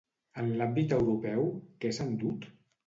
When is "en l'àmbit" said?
0.43-0.95